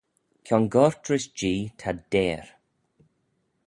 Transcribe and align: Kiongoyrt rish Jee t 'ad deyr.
Kiongoyrt 0.45 1.07
rish 1.09 1.29
Jee 1.37 1.71
t 1.79 1.81
'ad 1.87 1.99
deyr. 2.11 2.45